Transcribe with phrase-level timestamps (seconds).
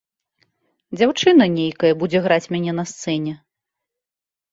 [0.97, 3.33] Дзяўчына нейкая будзе граць мяне на сцэне.